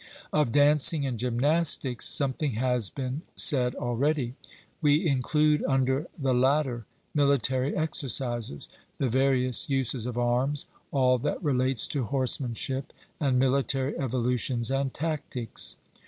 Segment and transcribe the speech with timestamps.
[0.33, 4.33] Of dancing and gymnastics something has been said already.
[4.81, 8.67] We include under the latter military exercises,
[8.97, 15.77] the various uses of arms, all that relates to horsemanship, and military evolutions and tactics.